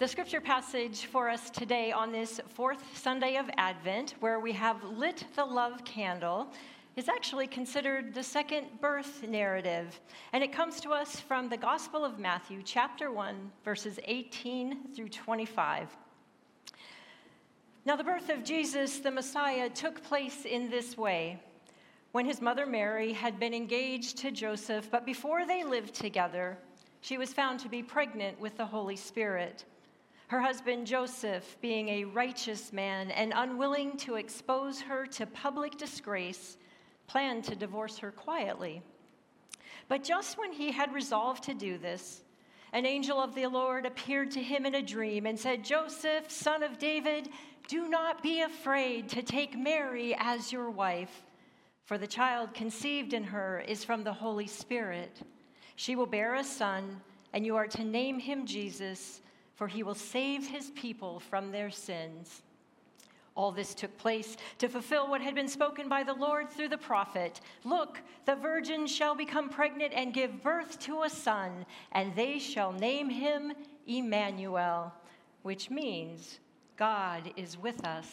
The 0.00 0.08
scripture 0.08 0.40
passage 0.40 1.04
for 1.04 1.28
us 1.28 1.50
today 1.50 1.92
on 1.92 2.10
this 2.10 2.40
fourth 2.48 2.98
Sunday 2.98 3.36
of 3.36 3.48
Advent, 3.56 4.16
where 4.18 4.40
we 4.40 4.50
have 4.50 4.82
lit 4.82 5.24
the 5.36 5.44
love 5.44 5.84
candle, 5.84 6.48
is 6.96 7.08
actually 7.08 7.46
considered 7.46 8.12
the 8.12 8.22
second 8.24 8.66
birth 8.80 9.22
narrative. 9.22 10.00
And 10.32 10.42
it 10.42 10.52
comes 10.52 10.80
to 10.80 10.90
us 10.90 11.20
from 11.20 11.48
the 11.48 11.56
Gospel 11.56 12.04
of 12.04 12.18
Matthew, 12.18 12.60
chapter 12.64 13.12
1, 13.12 13.52
verses 13.64 14.00
18 14.04 14.94
through 14.96 15.10
25. 15.10 15.96
Now, 17.86 17.94
the 17.94 18.02
birth 18.02 18.30
of 18.30 18.42
Jesus, 18.42 18.98
the 18.98 19.12
Messiah, 19.12 19.70
took 19.70 20.02
place 20.02 20.44
in 20.44 20.70
this 20.70 20.98
way. 20.98 21.40
When 22.10 22.26
his 22.26 22.40
mother 22.40 22.66
Mary 22.66 23.12
had 23.12 23.38
been 23.38 23.54
engaged 23.54 24.18
to 24.18 24.32
Joseph, 24.32 24.90
but 24.90 25.06
before 25.06 25.46
they 25.46 25.62
lived 25.62 25.94
together, 25.94 26.58
she 27.00 27.16
was 27.16 27.32
found 27.32 27.60
to 27.60 27.68
be 27.68 27.84
pregnant 27.84 28.40
with 28.40 28.56
the 28.56 28.66
Holy 28.66 28.96
Spirit. 28.96 29.64
Her 30.28 30.40
husband 30.40 30.86
Joseph, 30.86 31.56
being 31.60 31.88
a 31.88 32.04
righteous 32.04 32.72
man 32.72 33.10
and 33.10 33.32
unwilling 33.36 33.96
to 33.98 34.14
expose 34.14 34.80
her 34.80 35.06
to 35.06 35.26
public 35.26 35.76
disgrace, 35.76 36.56
planned 37.06 37.44
to 37.44 37.54
divorce 37.54 37.98
her 37.98 38.10
quietly. 38.10 38.82
But 39.86 40.02
just 40.02 40.38
when 40.38 40.52
he 40.52 40.72
had 40.72 40.94
resolved 40.94 41.44
to 41.44 41.54
do 41.54 41.76
this, 41.76 42.22
an 42.72 42.86
angel 42.86 43.20
of 43.20 43.34
the 43.34 43.46
Lord 43.46 43.84
appeared 43.84 44.30
to 44.32 44.42
him 44.42 44.64
in 44.64 44.74
a 44.74 44.82
dream 44.82 45.26
and 45.26 45.38
said, 45.38 45.62
Joseph, 45.62 46.30
son 46.30 46.62
of 46.62 46.78
David, 46.78 47.28
do 47.68 47.88
not 47.88 48.22
be 48.22 48.40
afraid 48.40 49.10
to 49.10 49.22
take 49.22 49.56
Mary 49.56 50.16
as 50.18 50.50
your 50.50 50.70
wife, 50.70 51.22
for 51.84 51.98
the 51.98 52.06
child 52.06 52.54
conceived 52.54 53.12
in 53.12 53.24
her 53.24 53.62
is 53.68 53.84
from 53.84 54.02
the 54.02 54.12
Holy 54.12 54.46
Spirit. 54.46 55.20
She 55.76 55.96
will 55.96 56.06
bear 56.06 56.34
a 56.34 56.44
son, 56.44 57.00
and 57.34 57.44
you 57.44 57.56
are 57.56 57.68
to 57.68 57.84
name 57.84 58.18
him 58.18 58.46
Jesus 58.46 59.20
for 59.54 59.68
he 59.68 59.82
will 59.82 59.94
save 59.94 60.48
his 60.48 60.70
people 60.70 61.20
from 61.20 61.50
their 61.50 61.70
sins. 61.70 62.42
All 63.36 63.50
this 63.50 63.74
took 63.74 63.96
place 63.98 64.36
to 64.58 64.68
fulfill 64.68 65.08
what 65.08 65.20
had 65.20 65.34
been 65.34 65.48
spoken 65.48 65.88
by 65.88 66.04
the 66.04 66.14
Lord 66.14 66.50
through 66.50 66.68
the 66.68 66.78
prophet 66.78 67.40
Look, 67.64 68.00
the 68.26 68.36
virgin 68.36 68.86
shall 68.86 69.14
become 69.14 69.48
pregnant 69.48 69.92
and 69.92 70.14
give 70.14 70.42
birth 70.42 70.78
to 70.80 71.02
a 71.02 71.10
son, 71.10 71.66
and 71.92 72.14
they 72.14 72.38
shall 72.38 72.72
name 72.72 73.10
him 73.10 73.52
Emmanuel, 73.86 74.92
which 75.42 75.68
means 75.68 76.38
God 76.76 77.32
is 77.36 77.58
with 77.58 77.84
us. 77.84 78.08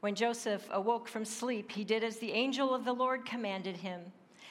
When 0.00 0.14
Joseph 0.14 0.68
awoke 0.70 1.08
from 1.08 1.24
sleep, 1.24 1.70
he 1.72 1.84
did 1.84 2.04
as 2.04 2.18
the 2.18 2.32
angel 2.32 2.74
of 2.74 2.84
the 2.84 2.92
Lord 2.92 3.24
commanded 3.24 3.76
him. 3.76 4.00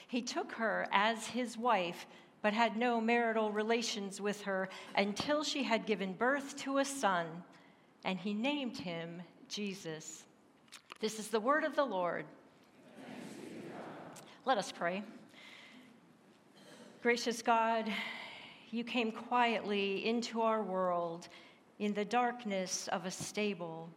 He 0.08 0.22
took 0.22 0.54
her 0.54 0.88
as 0.92 1.28
his 1.28 1.58
wife 1.58 2.08
but 2.46 2.54
had 2.54 2.78
no 2.78 3.02
marital 3.02 3.52
relations 3.52 4.22
with 4.22 4.40
her 4.44 4.70
until 4.96 5.44
she 5.44 5.64
had 5.64 5.88
given 5.88 6.14
birth 6.14 6.56
to 6.56 6.78
a 6.78 6.86
son, 6.86 7.26
and 8.04 8.20
he 8.20 8.36
named 8.36 8.78
him 8.78 9.20
Jesus. 9.50 10.26
This 11.00 11.18
is 11.18 11.30
the 11.30 11.40
word 11.40 11.64
of 11.64 11.76
the 11.76 11.84
Lord. 11.84 12.24
Let 14.46 14.60
us 14.60 14.72
pray. 14.72 15.02
Gracious 17.02 17.42
God, 17.42 17.92
you 18.70 18.84
came 18.84 19.12
quietly 19.12 20.06
into 20.06 20.44
our 20.44 20.62
world 20.62 21.28
in 21.80 21.96
the 21.96 22.06
darkness 22.06 22.88
of 22.90 23.08
a 23.08 23.12
stable. 23.12 23.90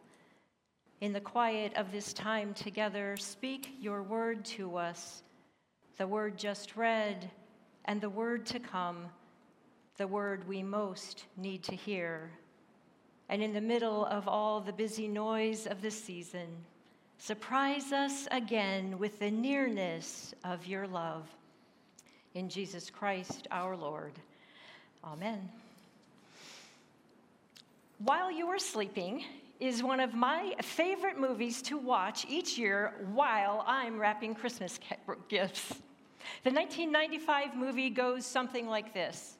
In 1.02 1.12
the 1.12 1.20
quiet 1.20 1.74
of 1.76 1.92
this 1.92 2.14
time 2.14 2.54
together, 2.54 3.14
speak 3.18 3.74
your 3.78 4.02
word 4.02 4.42
to 4.46 4.78
us, 4.78 5.22
the 5.98 6.06
word 6.06 6.38
just 6.38 6.76
read 6.76 7.30
and 7.88 8.02
the 8.02 8.10
word 8.10 8.44
to 8.44 8.60
come, 8.60 9.06
the 9.96 10.06
word 10.06 10.46
we 10.46 10.62
most 10.62 11.24
need 11.38 11.62
to 11.64 11.74
hear. 11.74 12.30
And 13.30 13.42
in 13.42 13.54
the 13.54 13.62
middle 13.62 14.04
of 14.04 14.28
all 14.28 14.60
the 14.60 14.74
busy 14.74 15.08
noise 15.08 15.66
of 15.66 15.80
the 15.80 15.90
season, 15.90 16.48
surprise 17.16 17.90
us 17.90 18.28
again 18.30 18.98
with 18.98 19.18
the 19.18 19.30
nearness 19.30 20.34
of 20.44 20.66
your 20.66 20.86
love. 20.86 21.26
In 22.34 22.50
Jesus 22.50 22.90
Christ 22.90 23.48
our 23.50 23.74
Lord. 23.74 24.12
Amen. 25.02 25.48
While 28.00 28.30
You 28.30 28.48
Were 28.48 28.58
Sleeping 28.58 29.24
is 29.60 29.82
one 29.82 29.98
of 29.98 30.12
my 30.12 30.54
favorite 30.62 31.18
movies 31.18 31.62
to 31.62 31.78
watch 31.78 32.26
each 32.28 32.58
year 32.58 32.92
while 33.14 33.64
I'm 33.66 33.98
wrapping 33.98 34.34
Christmas 34.34 34.78
gifts. 35.28 35.74
The 36.44 36.50
1995 36.50 37.56
movie 37.56 37.90
goes 37.90 38.26
something 38.26 38.66
like 38.66 38.92
this. 38.94 39.36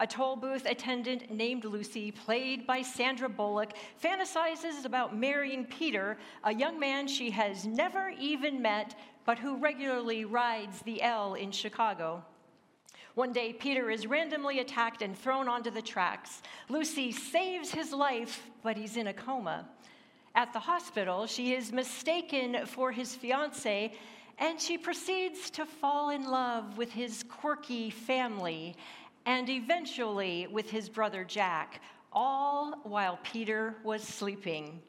A 0.00 0.06
toll 0.06 0.36
booth 0.36 0.64
attendant 0.64 1.30
named 1.30 1.64
Lucy, 1.64 2.12
played 2.12 2.66
by 2.66 2.82
Sandra 2.82 3.28
Bullock, 3.28 3.72
fantasizes 4.00 4.84
about 4.84 5.16
marrying 5.16 5.64
Peter, 5.64 6.16
a 6.44 6.54
young 6.54 6.78
man 6.78 7.08
she 7.08 7.30
has 7.30 7.66
never 7.66 8.12
even 8.18 8.62
met, 8.62 8.96
but 9.24 9.38
who 9.38 9.56
regularly 9.56 10.24
rides 10.24 10.82
the 10.82 11.02
L 11.02 11.34
in 11.34 11.50
Chicago. 11.50 12.24
One 13.16 13.32
day, 13.32 13.52
Peter 13.52 13.90
is 13.90 14.06
randomly 14.06 14.60
attacked 14.60 15.02
and 15.02 15.18
thrown 15.18 15.48
onto 15.48 15.72
the 15.72 15.82
tracks. 15.82 16.42
Lucy 16.68 17.10
saves 17.10 17.72
his 17.72 17.92
life, 17.92 18.48
but 18.62 18.76
he's 18.76 18.96
in 18.96 19.08
a 19.08 19.12
coma. 19.12 19.68
At 20.36 20.52
the 20.52 20.60
hospital, 20.60 21.26
she 21.26 21.54
is 21.54 21.72
mistaken 21.72 22.64
for 22.66 22.92
his 22.92 23.16
fiance 23.16 23.92
and 24.38 24.60
she 24.60 24.78
proceeds 24.78 25.50
to 25.50 25.66
fall 25.66 26.10
in 26.10 26.24
love 26.24 26.78
with 26.78 26.92
his 26.92 27.24
quirky 27.24 27.90
family 27.90 28.76
and 29.26 29.48
eventually 29.48 30.46
with 30.46 30.70
his 30.70 30.88
brother 30.88 31.24
Jack, 31.24 31.82
all 32.12 32.80
while 32.84 33.18
Peter 33.22 33.74
was 33.82 34.02
sleeping. 34.02 34.80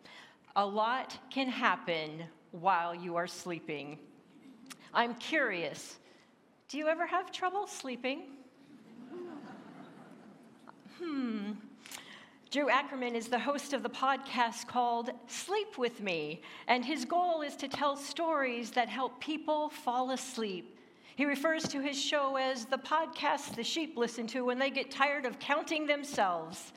A 0.56 0.66
lot 0.66 1.18
can 1.30 1.48
happen 1.48 2.24
while 2.52 2.96
you 2.96 3.16
are 3.16 3.28
sleeping. 3.28 3.98
I'm 4.94 5.16
curious 5.16 5.98
do 6.70 6.78
you 6.78 6.88
ever 6.88 7.08
have 7.08 7.31
trouble 7.31 7.66
sleeping? 7.66 8.22
Hmm. 11.00 11.54
Drew 12.52 12.68
Ackerman 12.68 13.16
is 13.16 13.28
the 13.28 13.38
host 13.38 13.74
of 13.74 13.84
the 13.84 13.92
podcast 13.92 14.66
called 14.66 15.12
Sleep 15.28 15.78
With 15.78 16.02
Me, 16.02 16.42
and 16.68 16.84
his 16.84 17.06
goal 17.06 17.44
is 17.44 17.56
to 17.58 17.68
tell 17.68 17.96
stories 17.96 18.72
that 18.72 18.90
help 18.90 19.20
people 19.20 19.70
fall 19.70 20.10
asleep. 20.10 20.76
He 21.16 21.26
refers 21.26 21.68
to 21.68 21.80
his 21.80 22.02
show 22.02 22.38
as 22.38 22.66
the 22.66 22.80
podcast 22.80 23.56
the 23.56 23.64
sheep 23.64 23.96
listen 23.96 24.26
to 24.28 24.42
when 24.42 24.58
they 24.58 24.72
get 24.72 24.90
tired 24.90 25.28
of 25.28 25.38
counting 25.38 25.86
themselves. 25.86 26.74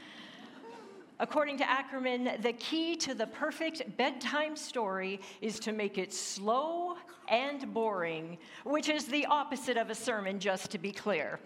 According 1.18 1.56
to 1.56 1.70
Ackerman, 1.70 2.36
the 2.40 2.52
key 2.52 2.94
to 2.96 3.14
the 3.14 3.28
perfect 3.28 3.96
bedtime 3.96 4.56
story 4.56 5.20
is 5.40 5.58
to 5.60 5.72
make 5.72 5.96
it 5.96 6.12
slow 6.12 6.96
and 7.28 7.72
boring, 7.72 8.36
which 8.64 8.90
is 8.90 9.06
the 9.06 9.24
opposite 9.24 9.78
of 9.78 9.88
a 9.88 9.94
sermon, 9.94 10.38
just 10.38 10.70
to 10.72 10.76
be 10.76 10.92
clear. 10.92 11.40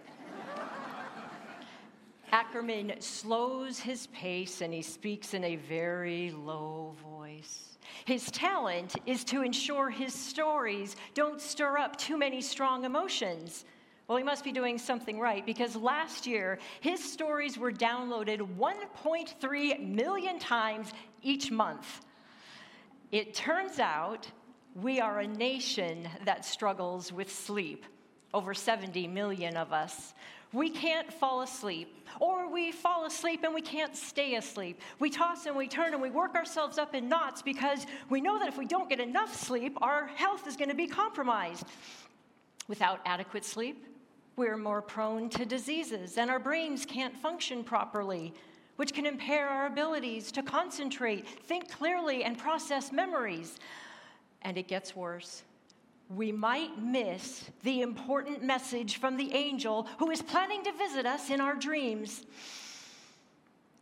Ackerman 2.31 2.93
slows 2.99 3.79
his 3.79 4.07
pace 4.07 4.61
and 4.61 4.73
he 4.73 4.81
speaks 4.81 5.33
in 5.33 5.43
a 5.43 5.55
very 5.55 6.31
low 6.31 6.93
voice. 7.01 7.77
His 8.05 8.29
talent 8.31 8.95
is 9.05 9.23
to 9.25 9.41
ensure 9.41 9.89
his 9.89 10.13
stories 10.13 10.95
don't 11.13 11.39
stir 11.41 11.77
up 11.77 11.95
too 11.95 12.17
many 12.17 12.41
strong 12.41 12.83
emotions. 12.83 13.65
Well, 14.07 14.17
he 14.17 14.23
must 14.23 14.43
be 14.43 14.51
doing 14.51 14.77
something 14.77 15.19
right 15.19 15.45
because 15.45 15.75
last 15.75 16.25
year 16.25 16.59
his 16.79 17.03
stories 17.03 17.57
were 17.57 17.71
downloaded 17.71 18.39
1.3 18.57 19.87
million 19.87 20.39
times 20.39 20.91
each 21.21 21.51
month. 21.51 22.05
It 23.11 23.33
turns 23.33 23.79
out 23.79 24.29
we 24.75 24.99
are 24.99 25.19
a 25.19 25.27
nation 25.27 26.07
that 26.25 26.45
struggles 26.45 27.11
with 27.11 27.31
sleep, 27.33 27.85
over 28.33 28.53
70 28.53 29.07
million 29.07 29.57
of 29.57 29.73
us 29.73 30.13
we 30.53 30.69
can't 30.69 31.11
fall 31.11 31.41
asleep, 31.41 32.07
or 32.21 32.49
we 32.49 32.71
fall 32.71 33.05
asleep 33.05 33.43
and 33.43 33.53
we 33.53 33.61
can't 33.61 33.95
stay 33.95 34.35
asleep. 34.35 34.79
We 34.97 35.09
toss 35.09 35.45
and 35.45 35.57
we 35.57 35.67
turn 35.67 35.93
and 35.93 36.01
we 36.01 36.09
work 36.09 36.35
ourselves 36.35 36.77
up 36.77 36.95
in 36.95 37.09
knots 37.09 37.41
because 37.41 37.85
we 38.09 38.21
know 38.21 38.39
that 38.39 38.47
if 38.47 38.57
we 38.57 38.65
don't 38.65 38.89
get 38.89 39.01
enough 39.01 39.35
sleep, 39.35 39.77
our 39.81 40.07
health 40.07 40.47
is 40.47 40.55
going 40.55 40.69
to 40.69 40.75
be 40.75 40.87
compromised. 40.87 41.65
Without 42.69 43.01
adequate 43.05 43.43
sleep, 43.43 43.85
we're 44.37 44.57
more 44.57 44.81
prone 44.81 45.29
to 45.29 45.45
diseases 45.45 46.17
and 46.17 46.31
our 46.31 46.39
brains 46.39 46.85
can't 46.85 47.15
function 47.17 47.63
properly, 47.63 48.33
which 48.77 48.93
can 48.93 49.05
impair 49.05 49.49
our 49.49 49.65
abilities 49.65 50.31
to 50.31 50.43
concentrate, 50.43 51.27
think 51.27 51.69
clearly, 51.69 52.23
and 52.23 52.37
process 52.37 52.93
memories. 52.93 53.57
And 54.43 54.57
it 54.57 54.69
gets 54.69 54.95
worse 54.95 55.43
we 56.09 56.31
might 56.31 56.81
miss 56.81 57.49
the 57.63 57.81
important 57.81 58.43
message 58.43 58.99
from 58.99 59.17
the 59.17 59.33
angel 59.33 59.87
who 59.99 60.09
is 60.09 60.21
planning 60.21 60.63
to 60.63 60.71
visit 60.73 61.05
us 61.05 61.29
in 61.29 61.41
our 61.41 61.55
dreams. 61.55 62.25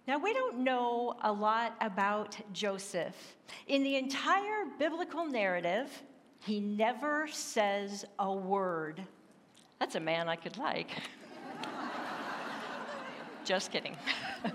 Now, 0.07 0.19
we 0.19 0.33
don't 0.33 0.59
know 0.59 1.15
a 1.21 1.31
lot 1.31 1.75
about 1.81 2.37
Joseph. 2.53 3.35
In 3.67 3.83
the 3.83 3.95
entire 3.95 4.65
biblical 4.77 5.25
narrative, 5.25 5.89
he 6.39 6.59
never 6.59 7.27
says 7.27 8.05
a 8.19 8.31
word. 8.31 9.01
That's 9.79 9.95
a 9.95 9.99
man 9.99 10.29
I 10.29 10.35
could 10.35 10.57
like. 10.57 10.89
Just 13.45 13.71
kidding. 13.71 13.97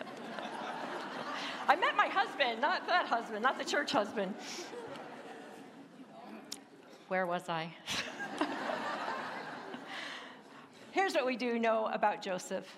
I 1.69 1.77
met 1.77 1.97
my 1.97 2.07
husband, 2.07 2.61
not 2.61 2.87
that 2.87 3.07
husband, 3.07 3.43
not 3.43 3.59
the 3.59 3.65
church 3.65 3.93
husband. 3.93 4.35
Where 7.11 7.27
was 7.27 7.49
I? 7.49 7.73
Here's 10.93 11.13
what 11.13 11.27
we 11.27 11.35
do 11.35 11.59
know 11.59 11.87
about 11.87 12.23
Joseph 12.23 12.77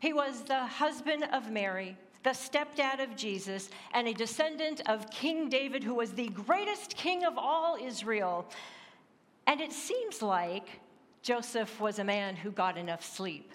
he 0.00 0.12
was 0.12 0.42
the 0.42 0.66
husband 0.66 1.28
of 1.32 1.52
Mary, 1.52 1.96
the 2.24 2.30
stepdad 2.30 3.00
of 3.00 3.14
Jesus, 3.14 3.70
and 3.94 4.08
a 4.08 4.12
descendant 4.12 4.80
of 4.88 5.08
King 5.10 5.48
David, 5.48 5.84
who 5.84 5.94
was 5.94 6.10
the 6.10 6.30
greatest 6.30 6.96
king 6.96 7.24
of 7.24 7.38
all 7.38 7.76
Israel. 7.80 8.44
And 9.46 9.60
it 9.60 9.72
seems 9.72 10.20
like 10.20 10.80
Joseph 11.22 11.78
was 11.78 12.00
a 12.00 12.04
man 12.04 12.34
who 12.34 12.50
got 12.50 12.76
enough 12.76 13.04
sleep. 13.04 13.52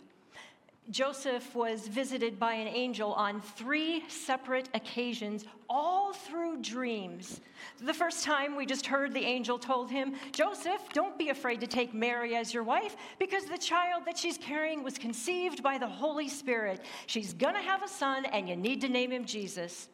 Joseph 0.91 1.55
was 1.55 1.87
visited 1.87 2.39
by 2.39 2.53
an 2.53 2.67
angel 2.67 3.13
on 3.13 3.41
three 3.41 4.03
separate 4.07 4.69
occasions, 4.75 5.45
all 5.67 6.13
through 6.13 6.61
dreams. 6.61 7.41
The 7.81 7.93
first 7.93 8.23
time 8.23 8.55
we 8.55 8.67
just 8.67 8.85
heard 8.85 9.11
the 9.11 9.25
angel 9.25 9.57
told 9.57 9.89
him, 9.89 10.13
Joseph, 10.31 10.81
don't 10.93 11.17
be 11.17 11.29
afraid 11.29 11.59
to 11.61 11.67
take 11.67 11.93
Mary 11.93 12.35
as 12.35 12.53
your 12.53 12.63
wife 12.63 12.95
because 13.17 13.45
the 13.45 13.57
child 13.57 14.03
that 14.05 14.17
she's 14.17 14.37
carrying 14.37 14.83
was 14.83 14.99
conceived 14.99 15.63
by 15.63 15.79
the 15.79 15.87
Holy 15.87 16.29
Spirit. 16.29 16.81
She's 17.07 17.33
gonna 17.33 17.61
have 17.61 17.81
a 17.81 17.87
son 17.87 18.25
and 18.25 18.47
you 18.47 18.55
need 18.55 18.81
to 18.81 18.89
name 18.89 19.11
him 19.11 19.25
Jesus. 19.25 19.89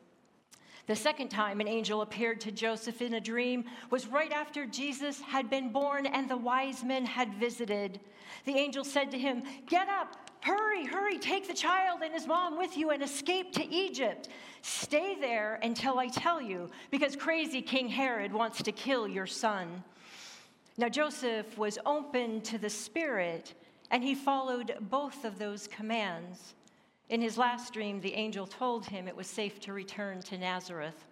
The 0.87 0.95
second 0.97 1.29
time 1.29 1.61
an 1.61 1.69
angel 1.69 2.01
appeared 2.01 2.41
to 2.41 2.51
Joseph 2.51 3.01
in 3.01 3.13
a 3.13 3.21
dream 3.21 3.63
was 3.89 4.07
right 4.07 4.33
after 4.33 4.65
Jesus 4.65 5.21
had 5.21 5.49
been 5.49 5.71
born 5.71 6.05
and 6.05 6.29
the 6.29 6.35
wise 6.35 6.83
men 6.83 7.05
had 7.05 7.33
visited. 7.35 8.01
The 8.43 8.57
angel 8.57 8.83
said 8.83 9.11
to 9.11 9.17
him, 9.17 9.43
Get 9.67 9.87
up, 9.87 10.30
Hurry, 10.41 10.85
hurry, 10.85 11.19
take 11.19 11.47
the 11.47 11.53
child 11.53 12.01
and 12.03 12.13
his 12.13 12.25
mom 12.25 12.57
with 12.57 12.75
you 12.75 12.89
and 12.89 13.03
escape 13.03 13.53
to 13.53 13.67
Egypt. 13.73 14.29
Stay 14.63 15.15
there 15.19 15.59
until 15.61 15.99
I 15.99 16.07
tell 16.07 16.41
you, 16.41 16.69
because 16.89 17.15
crazy 17.15 17.61
King 17.61 17.87
Herod 17.87 18.33
wants 18.33 18.63
to 18.63 18.71
kill 18.71 19.07
your 19.07 19.27
son. 19.27 19.83
Now, 20.77 20.89
Joseph 20.89 21.57
was 21.59 21.77
open 21.85 22.41
to 22.41 22.57
the 22.57 22.69
Spirit, 22.69 23.53
and 23.91 24.03
he 24.03 24.15
followed 24.15 24.75
both 24.89 25.25
of 25.25 25.37
those 25.37 25.67
commands. 25.67 26.55
In 27.09 27.21
his 27.21 27.37
last 27.37 27.73
dream, 27.73 28.01
the 28.01 28.13
angel 28.13 28.47
told 28.47 28.85
him 28.85 29.07
it 29.07 29.15
was 29.15 29.27
safe 29.27 29.59
to 29.61 29.73
return 29.73 30.21
to 30.23 30.39
Nazareth. 30.39 31.05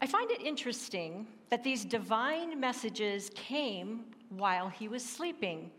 I 0.00 0.06
find 0.06 0.30
it 0.30 0.42
interesting 0.42 1.26
that 1.48 1.64
these 1.64 1.84
divine 1.84 2.60
messages 2.60 3.30
came 3.34 4.04
while 4.28 4.68
he 4.68 4.86
was 4.86 5.04
sleeping. 5.04 5.70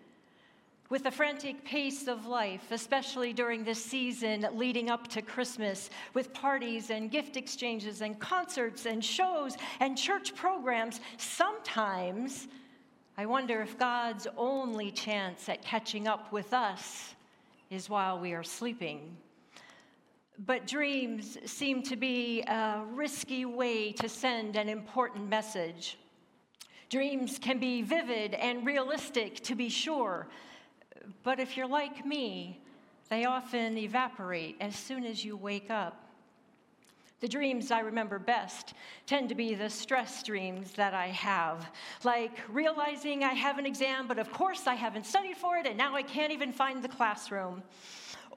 With 0.89 1.04
the 1.04 1.12
frantic 1.12 1.66
pace 1.66 2.07
of 2.07 2.28
life, 2.28 2.72
especially 2.72 3.34
during 3.34 3.66
this 3.66 3.84
season 3.84 4.48
leading 4.54 4.89
up 4.89 5.10
to 5.10 5.22
Christmas, 5.22 5.89
with 6.13 6.34
parties 6.34 6.92
and 6.92 7.12
gift 7.12 7.36
exchanges 7.36 8.00
and 8.00 8.18
concerts 8.19 8.86
and 8.86 9.04
shows 9.04 9.57
and 9.81 9.98
church 9.98 10.34
programs, 10.34 11.01
sometimes 11.18 12.48
I 13.18 13.25
wonder 13.25 13.62
if 13.62 13.78
God's 13.78 14.28
only 14.38 14.92
chance 14.92 15.50
at 15.50 15.62
catching 15.62 16.07
up 16.07 16.31
with 16.31 16.54
us 16.54 17.16
is 17.69 17.90
while 17.90 18.18
we 18.18 18.31
are 18.31 18.44
sleeping. 18.44 19.18
But 20.45 20.68
dreams 20.68 21.38
seem 21.44 21.83
to 21.83 21.98
be 21.98 22.44
a 22.44 22.83
risky 22.94 23.44
way 23.44 23.92
to 23.92 24.07
send 24.07 24.56
an 24.56 24.69
important 24.69 25.28
message. 25.28 25.98
Dreams 26.90 27.40
can 27.40 27.60
be 27.60 27.81
vivid 27.81 28.36
and 28.36 28.66
realistic, 28.66 29.44
to 29.44 29.54
be 29.54 29.68
sure 29.68 30.30
but 31.24 31.39
if 31.39 31.57
you're 31.57 31.68
like 31.68 32.06
me, 32.06 32.62
they 33.09 33.25
often 33.25 33.77
evaporate 33.77 34.57
as 34.59 34.75
soon 34.75 35.06
as 35.06 35.24
you 35.24 35.38
wake 35.38 35.69
up. 35.69 36.04
The 37.19 37.27
dreams 37.27 37.71
I 37.71 37.80
remember 37.80 38.19
best 38.19 38.75
tend 39.07 39.30
to 39.30 39.36
be 39.36 39.56
the 39.56 39.69
stress 39.69 40.21
dreams 40.21 40.74
that 40.74 40.94
I 40.94 41.07
have, 41.07 41.71
like 42.04 42.39
realizing 42.48 43.24
I 43.24 43.33
have 43.33 43.57
an 43.57 43.65
exam, 43.65 44.07
but 44.07 44.19
of 44.19 44.31
course 44.31 44.68
I 44.68 44.75
haven't 44.75 45.07
studied 45.07 45.38
for 45.38 45.57
it, 45.57 45.65
and 45.65 45.77
now 45.77 45.95
I 45.95 46.04
can't 46.04 46.31
even 46.31 46.51
find 46.51 46.83
the 46.83 46.89
classroom. 46.89 47.63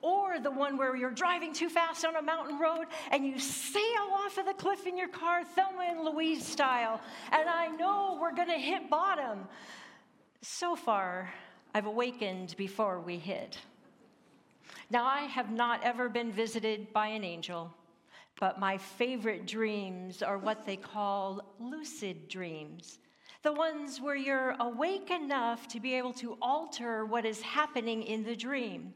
Or 0.00 0.40
the 0.40 0.50
one 0.50 0.78
where 0.78 0.96
you're 0.96 1.10
driving 1.10 1.52
too 1.52 1.68
fast 1.68 2.06
on 2.06 2.16
a 2.16 2.22
mountain 2.22 2.58
road 2.58 2.86
and 3.10 3.26
you 3.26 3.38
sail 3.38 4.08
off 4.14 4.38
of 4.38 4.46
the 4.46 4.54
cliff 4.54 4.86
in 4.86 4.96
your 4.96 5.08
car, 5.08 5.44
Thelma 5.44 5.86
and 5.90 6.00
Louise 6.00 6.46
style, 6.46 7.02
and 7.32 7.50
I 7.50 7.68
know 7.68 8.16
we're 8.18 8.34
gonna 8.34 8.58
hit 8.58 8.88
bottom. 8.88 9.46
So 10.40 10.74
far, 10.74 11.30
I've 11.74 11.86
awakened 11.86 12.56
before 12.56 13.00
we 13.00 13.16
hit. 13.16 13.58
Now, 14.90 15.04
I 15.04 15.20
have 15.22 15.52
not 15.52 15.84
ever 15.84 16.08
been 16.08 16.32
visited 16.32 16.92
by 16.92 17.08
an 17.08 17.22
angel, 17.22 17.72
but 18.40 18.58
my 18.58 18.76
favorite 18.76 19.46
dreams 19.46 20.22
are 20.22 20.38
what 20.38 20.66
they 20.66 20.76
call 20.76 21.54
lucid 21.60 22.28
dreams. 22.28 22.98
The 23.42 23.52
ones 23.52 24.00
where 24.00 24.16
you're 24.16 24.56
awake 24.58 25.10
enough 25.10 25.68
to 25.68 25.80
be 25.80 25.94
able 25.94 26.12
to 26.14 26.36
alter 26.42 27.06
what 27.06 27.24
is 27.24 27.40
happening 27.40 28.02
in 28.02 28.24
the 28.24 28.34
dream. 28.34 28.92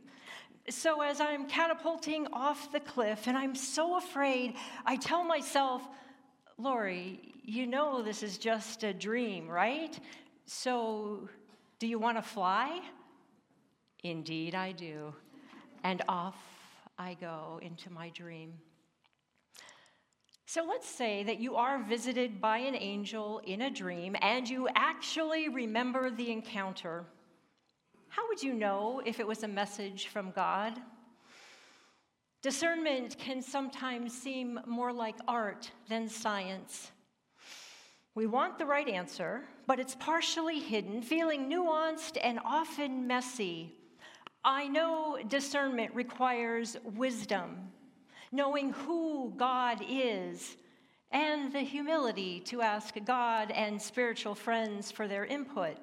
So, 0.68 1.00
as 1.02 1.20
I'm 1.20 1.46
catapulting 1.46 2.26
off 2.32 2.72
the 2.72 2.80
cliff 2.80 3.26
and 3.26 3.36
I'm 3.36 3.54
so 3.54 3.98
afraid, 3.98 4.54
I 4.84 4.96
tell 4.96 5.22
myself, 5.22 5.82
Lori, 6.58 7.34
you 7.44 7.66
know 7.66 8.02
this 8.02 8.22
is 8.22 8.38
just 8.38 8.82
a 8.82 8.92
dream, 8.92 9.46
right? 9.46 9.98
So, 10.46 11.28
do 11.78 11.86
you 11.86 11.98
want 11.98 12.16
to 12.16 12.22
fly? 12.22 12.80
Indeed, 14.02 14.54
I 14.54 14.72
do. 14.72 15.14
And 15.82 16.02
off 16.08 16.36
I 16.98 17.14
go 17.14 17.58
into 17.62 17.90
my 17.90 18.10
dream. 18.10 18.54
So 20.46 20.64
let's 20.64 20.88
say 20.88 21.24
that 21.24 21.40
you 21.40 21.56
are 21.56 21.82
visited 21.82 22.40
by 22.40 22.58
an 22.58 22.76
angel 22.76 23.40
in 23.44 23.62
a 23.62 23.70
dream 23.70 24.14
and 24.20 24.48
you 24.48 24.68
actually 24.74 25.48
remember 25.48 26.10
the 26.10 26.30
encounter. 26.30 27.04
How 28.08 28.28
would 28.28 28.42
you 28.42 28.52
know 28.52 29.02
if 29.04 29.18
it 29.18 29.26
was 29.26 29.42
a 29.42 29.48
message 29.48 30.06
from 30.06 30.30
God? 30.30 30.80
Discernment 32.42 33.18
can 33.18 33.42
sometimes 33.42 34.12
seem 34.12 34.60
more 34.66 34.92
like 34.92 35.16
art 35.26 35.72
than 35.88 36.08
science. 36.08 36.92
We 38.16 38.26
want 38.26 38.58
the 38.58 38.66
right 38.66 38.88
answer, 38.88 39.42
but 39.66 39.80
it's 39.80 39.96
partially 39.96 40.60
hidden, 40.60 41.02
feeling 41.02 41.50
nuanced 41.50 42.16
and 42.22 42.38
often 42.44 43.08
messy. 43.08 43.74
I 44.44 44.68
know 44.68 45.18
discernment 45.26 45.92
requires 45.94 46.76
wisdom, 46.84 47.72
knowing 48.30 48.72
who 48.72 49.32
God 49.36 49.84
is, 49.88 50.56
and 51.10 51.52
the 51.52 51.60
humility 51.60 52.38
to 52.40 52.62
ask 52.62 52.94
God 53.04 53.50
and 53.50 53.82
spiritual 53.82 54.36
friends 54.36 54.92
for 54.92 55.08
their 55.08 55.24
input. 55.24 55.76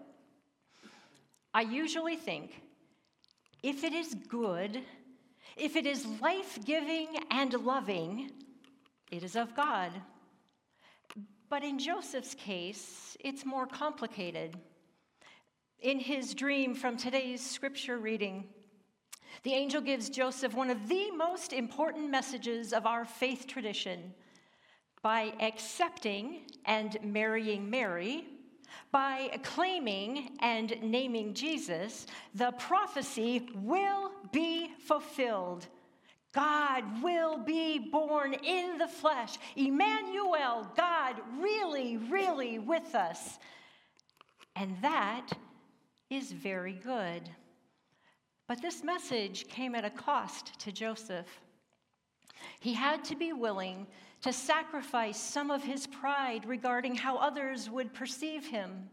I 1.53 1.61
usually 1.63 2.15
think 2.15 2.61
if 3.61 3.83
it 3.83 3.93
is 3.93 4.15
good, 4.29 4.81
if 5.57 5.75
it 5.75 5.85
is 5.85 6.05
life 6.21 6.59
giving 6.63 7.07
and 7.29 7.53
loving, 7.53 8.31
it 9.11 9.23
is 9.23 9.35
of 9.35 9.53
God. 9.53 9.91
But 11.51 11.65
in 11.65 11.79
Joseph's 11.79 12.33
case, 12.33 13.17
it's 13.19 13.45
more 13.45 13.67
complicated. 13.67 14.55
In 15.81 15.99
his 15.99 16.33
dream 16.33 16.73
from 16.73 16.95
today's 16.95 17.45
scripture 17.45 17.97
reading, 17.97 18.45
the 19.43 19.51
angel 19.51 19.81
gives 19.81 20.09
Joseph 20.09 20.53
one 20.53 20.69
of 20.69 20.87
the 20.87 21.11
most 21.11 21.51
important 21.51 22.09
messages 22.09 22.71
of 22.71 22.85
our 22.85 23.03
faith 23.03 23.47
tradition. 23.47 24.13
By 25.01 25.33
accepting 25.41 26.43
and 26.63 26.97
marrying 27.03 27.69
Mary, 27.69 28.23
by 28.93 29.37
claiming 29.43 30.37
and 30.39 30.73
naming 30.81 31.33
Jesus, 31.33 32.07
the 32.33 32.53
prophecy 32.53 33.49
will 33.55 34.11
be 34.31 34.69
fulfilled. 34.87 35.67
God 36.33 37.03
will 37.03 37.37
be 37.37 37.77
born 37.77 38.33
in 38.33 38.77
the 38.77 38.87
flesh. 38.87 39.37
Emmanuel, 39.55 40.71
God 40.77 41.15
really, 41.39 41.97
really 41.97 42.57
with 42.59 42.95
us. 42.95 43.37
And 44.55 44.75
that 44.81 45.27
is 46.09 46.31
very 46.31 46.73
good. 46.73 47.29
But 48.47 48.61
this 48.61 48.83
message 48.83 49.47
came 49.47 49.75
at 49.75 49.85
a 49.85 49.89
cost 49.89 50.59
to 50.59 50.71
Joseph. 50.71 51.27
He 52.59 52.73
had 52.73 53.03
to 53.05 53.15
be 53.15 53.33
willing 53.33 53.87
to 54.21 54.31
sacrifice 54.31 55.19
some 55.19 55.51
of 55.51 55.63
his 55.63 55.87
pride 55.87 56.45
regarding 56.45 56.95
how 56.95 57.17
others 57.17 57.69
would 57.69 57.93
perceive 57.93 58.45
him. 58.45 58.89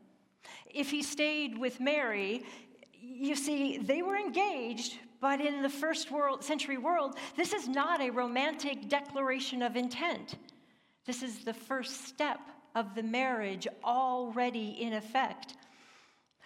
If 0.67 0.91
he 0.91 1.03
stayed 1.03 1.59
with 1.59 1.81
Mary, 1.81 2.45
you 2.93 3.37
see, 3.37 3.79
they 3.79 4.03
were 4.03 4.17
engaged, 4.17 4.99
but 5.21 5.41
in 5.41 5.63
the 5.63 5.69
first 5.69 6.11
world, 6.11 6.45
century 6.45 6.79
world, 6.79 7.17
this 7.37 7.53
is 7.53 7.69
not 7.69 8.01
a 8.01 8.11
romantic 8.11 8.89
declaration 8.89 9.63
of 9.63 9.77
intent. 9.77 10.37
This 11.07 11.23
is 11.23 11.45
the 11.45 11.55
first 11.55 12.07
step 12.07 12.41
of 12.75 12.95
the 12.95 13.03
marriage 13.03 13.67
already 13.83 14.77
in 14.81 14.93
effect. 14.93 15.55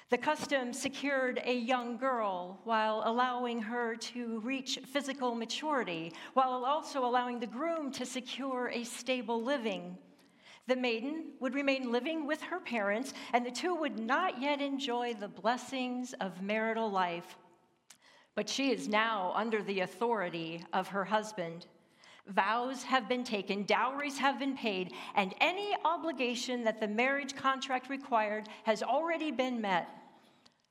The 0.08 0.18
custom 0.18 0.72
secured 0.74 1.40
a 1.44 1.54
young 1.54 1.96
girl 1.96 2.60
while 2.64 3.02
allowing 3.06 3.62
her 3.62 3.96
to 3.96 4.40
reach 4.40 4.78
physical 4.92 5.34
maturity, 5.34 6.12
while 6.34 6.66
also 6.66 7.04
allowing 7.04 7.40
the 7.40 7.46
groom 7.46 7.90
to 7.92 8.04
secure 8.04 8.68
a 8.68 8.84
stable 8.84 9.42
living. 9.42 9.96
The 10.66 10.76
maiden 10.76 11.32
would 11.40 11.54
remain 11.54 11.90
living 11.90 12.26
with 12.26 12.42
her 12.42 12.60
parents, 12.60 13.14
and 13.32 13.44
the 13.44 13.50
two 13.50 13.74
would 13.74 13.98
not 13.98 14.40
yet 14.40 14.60
enjoy 14.60 15.14
the 15.14 15.28
blessings 15.28 16.12
of 16.20 16.42
marital 16.42 16.90
life. 16.90 17.38
But 18.34 18.48
she 18.48 18.70
is 18.70 18.88
now 18.88 19.32
under 19.34 19.62
the 19.62 19.80
authority 19.80 20.64
of 20.72 20.88
her 20.88 21.04
husband. 21.04 21.66
Vows 22.26 22.82
have 22.84 23.08
been 23.08 23.24
taken, 23.24 23.64
dowries 23.64 24.18
have 24.18 24.38
been 24.38 24.56
paid, 24.56 24.92
and 25.14 25.34
any 25.40 25.76
obligation 25.84 26.64
that 26.64 26.80
the 26.80 26.88
marriage 26.88 27.34
contract 27.34 27.90
required 27.90 28.48
has 28.64 28.82
already 28.82 29.30
been 29.30 29.60
met. 29.60 29.88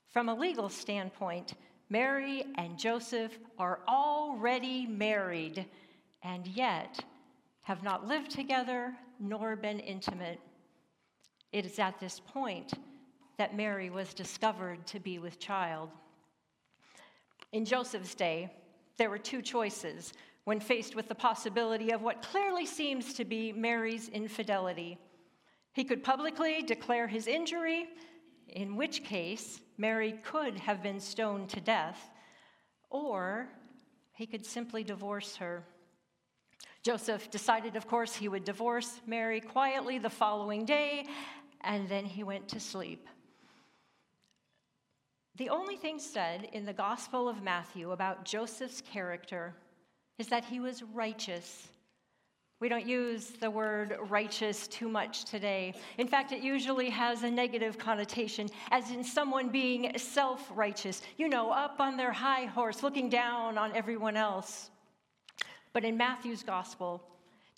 From 0.08 0.30
a 0.30 0.34
legal 0.36 0.70
standpoint, 0.70 1.53
Mary 1.89 2.46
and 2.56 2.80
Joseph 2.80 3.38
are 3.60 3.82
already 3.88 4.88
married 4.88 5.65
and 6.24 6.48
yet 6.48 7.03
have 7.63 7.84
not 7.84 8.08
lived 8.08 8.32
together 8.32 8.96
nor 9.20 9.56
been 9.56 9.80
intimate. 9.80 10.39
It 11.51 11.65
is 11.65 11.80
at 11.80 12.00
this 12.00 12.20
point 12.20 12.74
that 13.38 13.56
Mary 13.56 13.89
was 13.89 14.13
discovered 14.13 14.88
to 14.88 15.00
be 15.00 15.20
with 15.20 15.39
child. 15.39 15.89
In 17.51 17.65
Joseph's 17.65 18.15
day, 18.15 18.50
there 18.98 19.10
were 19.10 19.17
two 19.17 19.41
choices 19.41 20.13
when 20.46 20.60
faced 20.60 20.96
with 20.96 21.08
the 21.08 21.15
possibility 21.15 21.91
of 21.91 22.01
what 22.01 22.22
clearly 22.22 22.65
seems 22.65 23.13
to 23.13 23.25
be 23.25 23.51
Mary's 23.51 24.10
infidelity. 24.10 24.98
He 25.74 25.84
could 25.84 26.03
publicly 26.03 26.62
declare 26.62 27.08
his 27.08 27.27
injury 27.27 27.88
in 28.48 28.75
which 28.75 29.03
case 29.03 29.62
Mary 29.77 30.13
could 30.24 30.58
have 30.60 30.84
been 30.84 31.00
stoned 31.00 31.50
to 31.50 31.62
death, 31.62 32.10
or 32.89 33.48
he 34.13 34.25
could 34.25 34.46
simply 34.46 34.84
divorce 34.84 35.36
her. 35.38 35.63
Joseph 36.84 37.29
decided, 37.29 37.75
of 37.75 37.88
course, 37.88 38.15
he 38.15 38.27
would 38.27 38.43
divorce 38.43 39.00
Mary 39.05 39.39
quietly 39.39 40.00
the 40.00 40.10
following 40.10 40.65
day, 40.65 41.05
and 41.62 41.88
then 41.88 42.05
he 42.05 42.24
went 42.24 42.48
to 42.50 42.60
sleep. 42.60 43.08
The 45.35 45.50
only 45.50 45.75
thing 45.75 46.00
said 46.00 46.50
in 46.53 46.65
the 46.65 46.73
Gospel 46.73 47.27
of 47.29 47.41
Matthew 47.41 47.91
about 47.91 48.25
Joseph's 48.25 48.81
character 48.81 49.53
is 50.17 50.27
that 50.27 50.45
he 50.45 50.59
was 50.59 50.83
righteous 50.83 51.69
we 52.61 52.69
don't 52.69 52.85
use 52.85 53.31
the 53.31 53.50
word 53.50 53.97
righteous 54.07 54.67
too 54.67 54.88
much 54.88 55.25
today. 55.25 55.73
In 55.97 56.07
fact, 56.07 56.31
it 56.31 56.43
usually 56.43 56.91
has 56.91 57.23
a 57.23 57.31
negative 57.31 57.79
connotation, 57.79 58.47
as 58.69 58.91
in 58.91 59.03
someone 59.03 59.50
being 59.50 59.97
self 59.97 60.47
righteous, 60.53 61.01
you 61.17 61.27
know, 61.27 61.50
up 61.50 61.79
on 61.79 61.97
their 61.97 62.11
high 62.11 62.45
horse, 62.45 62.83
looking 62.83 63.09
down 63.09 63.57
on 63.57 63.75
everyone 63.75 64.15
else. 64.15 64.69
But 65.73 65.83
in 65.83 65.97
Matthew's 65.97 66.43
gospel, 66.43 67.01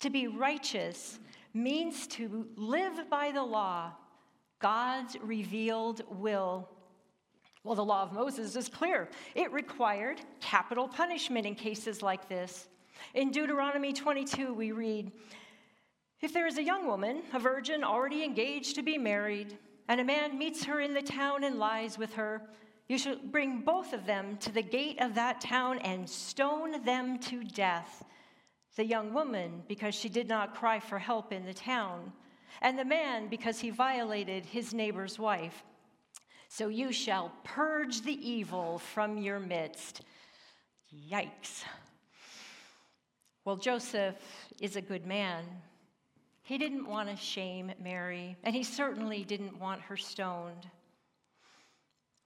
to 0.00 0.08
be 0.08 0.26
righteous 0.26 1.18
means 1.52 2.06
to 2.06 2.46
live 2.56 3.10
by 3.10 3.30
the 3.30 3.42
law, 3.42 3.92
God's 4.58 5.18
revealed 5.20 6.00
will. 6.08 6.66
Well, 7.64 7.74
the 7.74 7.84
law 7.84 8.02
of 8.02 8.12
Moses 8.12 8.56
is 8.56 8.68
clear. 8.68 9.08
It 9.34 9.50
required 9.50 10.20
capital 10.40 10.86
punishment 10.86 11.46
in 11.46 11.54
cases 11.54 12.02
like 12.02 12.28
this. 12.28 12.68
In 13.14 13.30
Deuteronomy 13.30 13.94
22, 13.94 14.52
we 14.52 14.72
read 14.72 15.10
If 16.20 16.34
there 16.34 16.46
is 16.46 16.58
a 16.58 16.62
young 16.62 16.86
woman, 16.86 17.22
a 17.32 17.38
virgin 17.38 17.82
already 17.82 18.22
engaged 18.22 18.74
to 18.74 18.82
be 18.82 18.98
married, 18.98 19.58
and 19.88 19.98
a 19.98 20.04
man 20.04 20.38
meets 20.38 20.64
her 20.64 20.80
in 20.80 20.92
the 20.92 21.02
town 21.02 21.42
and 21.42 21.58
lies 21.58 21.96
with 21.96 22.12
her, 22.14 22.42
you 22.86 22.98
shall 22.98 23.16
bring 23.16 23.62
both 23.62 23.94
of 23.94 24.04
them 24.04 24.36
to 24.38 24.52
the 24.52 24.62
gate 24.62 25.00
of 25.00 25.14
that 25.14 25.40
town 25.40 25.78
and 25.78 26.08
stone 26.08 26.84
them 26.84 27.18
to 27.20 27.44
death. 27.44 28.04
The 28.76 28.84
young 28.84 29.14
woman, 29.14 29.62
because 29.68 29.94
she 29.94 30.10
did 30.10 30.28
not 30.28 30.54
cry 30.54 30.80
for 30.80 30.98
help 30.98 31.32
in 31.32 31.46
the 31.46 31.54
town, 31.54 32.12
and 32.60 32.78
the 32.78 32.84
man, 32.84 33.28
because 33.28 33.60
he 33.60 33.70
violated 33.70 34.44
his 34.44 34.74
neighbor's 34.74 35.18
wife. 35.18 35.64
So 36.56 36.68
you 36.68 36.92
shall 36.92 37.32
purge 37.42 38.02
the 38.02 38.12
evil 38.12 38.78
from 38.78 39.18
your 39.18 39.40
midst. 39.40 40.02
Yikes. 41.10 41.64
Well, 43.44 43.56
Joseph 43.56 44.14
is 44.60 44.76
a 44.76 44.80
good 44.80 45.04
man. 45.04 45.42
He 46.42 46.56
didn't 46.56 46.86
want 46.86 47.08
to 47.08 47.16
shame 47.16 47.72
Mary, 47.82 48.36
and 48.44 48.54
he 48.54 48.62
certainly 48.62 49.24
didn't 49.24 49.58
want 49.58 49.80
her 49.80 49.96
stoned. 49.96 50.68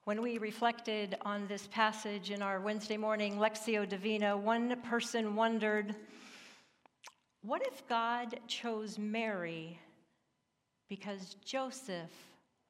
When 0.03 0.21
we 0.21 0.37
reflected 0.37 1.17
on 1.23 1.47
this 1.47 1.65
passage 1.65 2.29
in 2.29 2.43
our 2.43 2.59
Wednesday 2.59 2.97
morning 2.97 3.39
Lectio 3.39 3.89
Divina, 3.89 4.37
one 4.37 4.79
person 4.83 5.35
wondered 5.35 5.95
what 7.41 7.65
if 7.65 7.87
God 7.87 8.39
chose 8.45 8.99
Mary 8.99 9.79
because 10.87 11.35
Joseph 11.43 12.11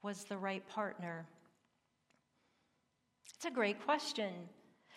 was 0.02 0.24
the 0.24 0.38
right 0.38 0.66
partner? 0.70 1.26
It's 3.40 3.46
a 3.46 3.52
great 3.52 3.82
question 3.86 4.34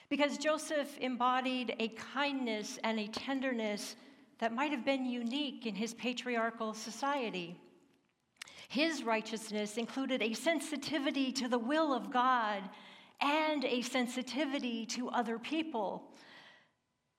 because 0.08 0.36
Joseph 0.36 0.98
embodied 0.98 1.76
a 1.78 1.90
kindness 1.90 2.76
and 2.82 2.98
a 2.98 3.06
tenderness 3.06 3.94
that 4.40 4.52
might 4.52 4.72
have 4.72 4.84
been 4.84 5.04
unique 5.04 5.64
in 5.64 5.76
his 5.76 5.94
patriarchal 5.94 6.74
society. 6.74 7.56
His 8.68 9.04
righteousness 9.04 9.76
included 9.76 10.22
a 10.22 10.34
sensitivity 10.34 11.30
to 11.30 11.46
the 11.46 11.60
will 11.60 11.94
of 11.94 12.10
God 12.10 12.68
and 13.20 13.64
a 13.64 13.80
sensitivity 13.80 14.86
to 14.86 15.08
other 15.10 15.38
people. 15.38 16.02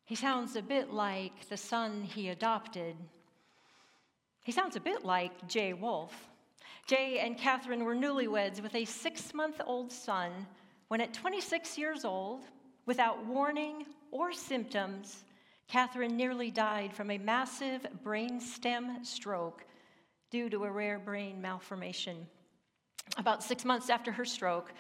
He 0.04 0.16
sounds 0.16 0.58
a 0.58 0.62
bit 0.62 0.92
like 0.92 1.48
the 1.48 1.56
son 1.56 2.02
he 2.04 2.28
adopted. 2.28 2.98
He 4.44 4.52
sounds 4.52 4.76
a 4.76 4.82
bit 4.82 5.06
like 5.06 5.48
Jay 5.48 5.72
Wolf. 5.72 6.28
Jay 6.86 7.20
and 7.20 7.38
Katherine 7.38 7.86
were 7.86 7.96
newlyweds 7.96 8.62
with 8.62 8.76
a 8.76 8.84
six 8.84 9.34
month 9.34 9.62
old 9.66 9.90
son 9.90 10.48
when, 10.88 11.02
at 11.02 11.14
26 11.14 11.78
years 11.78 12.06
old, 12.06 12.46
Without 12.86 13.26
warning 13.26 13.86
or 14.12 14.34
symptoms, 14.34 15.24
Katherine 15.70 16.18
nearly 16.18 16.52
died 16.52 16.94
from 16.94 17.12
a 17.12 17.18
massive 17.18 17.88
brainstem 18.04 19.06
stroke 19.06 19.64
due 20.30 20.50
to 20.50 20.66
a 20.66 20.72
rare 20.72 21.00
brain 21.00 21.42
malformation. 21.42 22.28
About 23.18 23.42
six 23.42 23.64
months 23.64 23.90
after 23.90 24.12
her 24.12 24.26
stroke, 24.26 24.74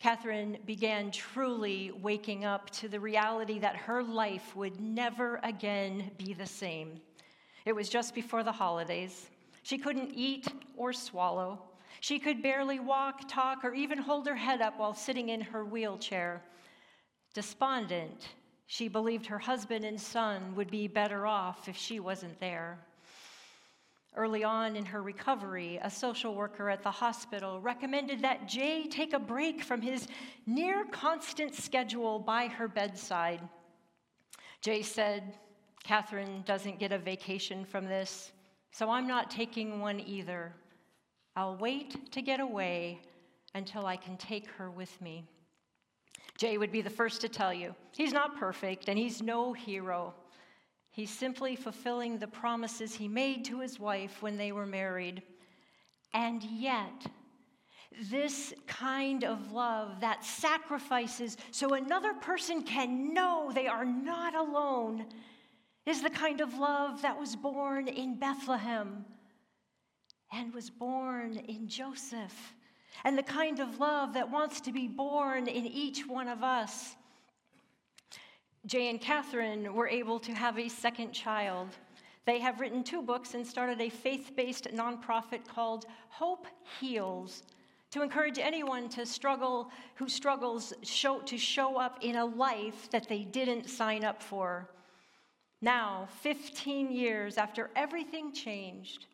Katherine 0.00 0.58
began 0.66 1.12
truly 1.12 1.92
waking 2.02 2.44
up 2.44 2.70
to 2.70 2.88
the 2.88 2.98
reality 2.98 3.60
that 3.60 3.76
her 3.76 4.02
life 4.02 4.56
would 4.56 4.80
never 4.80 5.38
again 5.44 6.10
be 6.18 6.34
the 6.34 6.46
same. 6.46 7.00
It 7.64 7.72
was 7.72 7.88
just 7.88 8.16
before 8.16 8.42
the 8.42 8.52
holidays. 8.52 9.28
She 9.62 9.78
couldn't 9.78 10.10
eat 10.14 10.48
or 10.76 10.92
swallow. 10.92 11.62
She 12.00 12.18
could 12.18 12.42
barely 12.42 12.80
walk, 12.80 13.28
talk, 13.28 13.64
or 13.64 13.74
even 13.74 13.98
hold 13.98 14.26
her 14.26 14.36
head 14.36 14.60
up 14.60 14.78
while 14.78 14.94
sitting 14.94 15.28
in 15.28 15.40
her 15.40 15.64
wheelchair. 15.64 16.42
Despondent, 17.34 18.28
she 18.66 18.88
believed 18.88 19.26
her 19.26 19.38
husband 19.38 19.84
and 19.84 20.00
son 20.00 20.54
would 20.54 20.70
be 20.70 20.88
better 20.88 21.26
off 21.26 21.68
if 21.68 21.76
she 21.76 22.00
wasn't 22.00 22.38
there. 22.40 22.78
Early 24.16 24.44
on 24.44 24.76
in 24.76 24.84
her 24.84 25.02
recovery, 25.02 25.80
a 25.82 25.90
social 25.90 26.36
worker 26.36 26.70
at 26.70 26.84
the 26.84 26.90
hospital 26.90 27.60
recommended 27.60 28.22
that 28.22 28.46
Jay 28.46 28.86
take 28.86 29.12
a 29.12 29.18
break 29.18 29.62
from 29.62 29.82
his 29.82 30.06
near 30.46 30.84
constant 30.84 31.52
schedule 31.54 32.20
by 32.20 32.46
her 32.46 32.68
bedside. 32.68 33.40
Jay 34.60 34.82
said, 34.82 35.34
Katherine 35.82 36.42
doesn't 36.46 36.78
get 36.78 36.92
a 36.92 36.98
vacation 36.98 37.64
from 37.64 37.86
this, 37.86 38.30
so 38.70 38.88
I'm 38.88 39.08
not 39.08 39.30
taking 39.30 39.80
one 39.80 40.00
either. 40.00 40.54
I'll 41.36 41.56
wait 41.56 42.12
to 42.12 42.22
get 42.22 42.40
away 42.40 43.00
until 43.54 43.86
I 43.86 43.96
can 43.96 44.16
take 44.16 44.46
her 44.52 44.70
with 44.70 45.00
me. 45.00 45.24
Jay 46.36 46.58
would 46.58 46.72
be 46.72 46.80
the 46.80 46.90
first 46.90 47.20
to 47.20 47.28
tell 47.28 47.52
you 47.52 47.74
he's 47.92 48.12
not 48.12 48.38
perfect 48.38 48.88
and 48.88 48.98
he's 48.98 49.22
no 49.22 49.52
hero. 49.52 50.14
He's 50.90 51.10
simply 51.10 51.56
fulfilling 51.56 52.18
the 52.18 52.28
promises 52.28 52.94
he 52.94 53.08
made 53.08 53.44
to 53.46 53.60
his 53.60 53.80
wife 53.80 54.22
when 54.22 54.36
they 54.36 54.52
were 54.52 54.66
married. 54.66 55.22
And 56.12 56.42
yet, 56.44 57.06
this 58.10 58.54
kind 58.68 59.24
of 59.24 59.50
love 59.50 60.00
that 60.00 60.24
sacrifices 60.24 61.36
so 61.50 61.74
another 61.74 62.14
person 62.14 62.62
can 62.62 63.12
know 63.12 63.50
they 63.52 63.66
are 63.66 63.84
not 63.84 64.36
alone 64.36 65.06
is 65.84 66.00
the 66.00 66.10
kind 66.10 66.40
of 66.40 66.58
love 66.58 67.02
that 67.02 67.18
was 67.18 67.34
born 67.34 67.88
in 67.88 68.18
Bethlehem 68.18 69.04
and 70.34 70.52
was 70.52 70.68
born 70.68 71.36
in 71.36 71.68
Joseph 71.68 72.54
and 73.04 73.16
the 73.16 73.22
kind 73.22 73.60
of 73.60 73.78
love 73.78 74.14
that 74.14 74.30
wants 74.30 74.60
to 74.62 74.72
be 74.72 74.88
born 74.88 75.46
in 75.46 75.66
each 75.66 76.06
one 76.06 76.28
of 76.28 76.42
us. 76.42 76.96
Jay 78.66 78.88
and 78.88 79.00
Katherine 79.00 79.74
were 79.74 79.88
able 79.88 80.18
to 80.20 80.32
have 80.32 80.58
a 80.58 80.68
second 80.68 81.12
child. 81.12 81.68
They 82.24 82.40
have 82.40 82.60
written 82.60 82.82
two 82.82 83.02
books 83.02 83.34
and 83.34 83.46
started 83.46 83.80
a 83.80 83.90
faith 83.90 84.32
based 84.34 84.68
nonprofit 84.72 85.46
called 85.46 85.86
Hope 86.08 86.46
Heals 86.80 87.42
to 87.90 88.02
encourage 88.02 88.38
anyone 88.38 88.88
to 88.88 89.06
struggle 89.06 89.70
who 89.94 90.08
struggles 90.08 90.72
show, 90.82 91.20
to 91.20 91.38
show 91.38 91.78
up 91.78 91.98
in 92.00 92.16
a 92.16 92.24
life 92.24 92.90
that 92.90 93.08
they 93.08 93.22
didn't 93.22 93.68
sign 93.68 94.02
up 94.02 94.22
for. 94.22 94.68
Now, 95.60 96.08
15 96.22 96.90
years 96.90 97.38
after 97.38 97.70
everything 97.76 98.32
changed, 98.32 99.06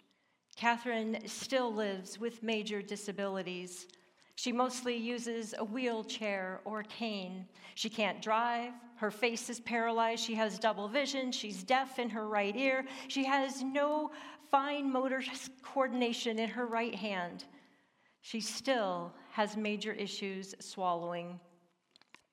Katherine 0.61 1.27
still 1.27 1.73
lives 1.73 2.21
with 2.21 2.43
major 2.43 2.83
disabilities. 2.83 3.87
She 4.35 4.53
mostly 4.53 4.95
uses 4.95 5.55
a 5.57 5.65
wheelchair 5.65 6.61
or 6.67 6.83
cane. 6.83 7.47
She 7.77 7.89
can't 7.89 8.21
drive. 8.21 8.75
Her 8.97 9.11
face 9.11 9.49
is 9.49 9.59
paralyzed. 9.59 10.23
She 10.23 10.35
has 10.35 10.59
double 10.59 10.87
vision. 10.87 11.33
She's 11.33 11.63
deaf 11.63 11.99
in 11.99 12.11
her 12.11 12.29
right 12.29 12.55
ear. 12.55 12.85
She 13.09 13.25
has 13.25 13.63
no 13.63 14.11
fine 14.51 14.93
motor 14.93 15.23
coordination 15.63 16.39
in 16.39 16.51
her 16.51 16.67
right 16.67 16.95
hand. 16.95 17.47
She 18.21 18.43
still 18.43 19.15
has 19.31 19.57
major 19.57 19.93
issues 19.93 20.55
swallowing. 20.61 21.41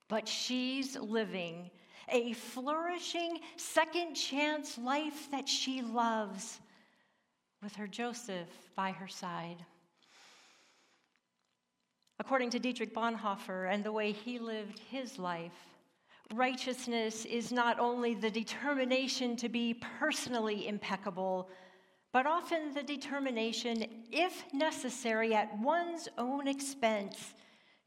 But 0.10 0.28
she's 0.28 0.98
living 0.98 1.72
a 2.10 2.34
flourishing 2.34 3.40
second 3.56 4.16
chance 4.16 4.78
life 4.78 5.32
that 5.32 5.48
she 5.48 5.82
loves 5.82 6.60
with 7.64 7.76
her 7.76 7.88
Joseph 7.88 8.50
by 8.76 8.92
her 8.92 9.08
side. 9.08 9.58
According 12.20 12.50
to 12.52 12.60
Dietrich 12.60 12.94
Bonhoeffer 12.94 13.72
and 13.72 13.84
the 13.84 13.92
way 13.92 14.12
he 14.12 14.40
lived 14.40 14.80
his 14.80 15.20
life, 15.20 15.54
righteousness 16.34 17.26
is 17.26 17.52
not 17.52 17.80
only 17.80 18.14
the 18.14 18.32
determination 18.32 19.36
to 19.38 19.50
be 19.50 19.76
personally 20.00 20.68
impeccable, 20.68 21.50
but 22.12 22.26
often 22.26 22.74
the 22.74 22.84
determination, 22.84 23.86
if 24.12 24.44
necessary, 24.54 25.36
at 25.36 25.58
one's 25.60 26.08
own 26.18 26.48
expense, 26.48 27.34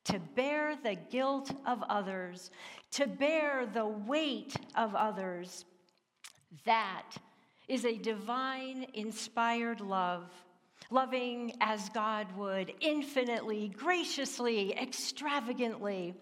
to 0.05 0.19
bear 0.19 0.77
the 0.77 0.97
guilt 1.11 1.53
of 1.67 1.83
others, 1.89 2.51
to 2.93 3.07
bear 3.07 3.67
the 3.67 3.87
weight 3.87 4.55
of 4.77 4.95
others. 4.95 5.65
That 6.65 7.11
is 7.71 7.85
a 7.85 7.97
divine 7.97 8.85
inspired 8.95 9.81
love 9.81 10.29
loving 10.91 11.53
as 11.61 11.89
God 11.91 12.27
would, 12.37 12.73
infinitely, 12.81 13.69
graciously, 13.69 14.77
extravagantly. 14.77 16.15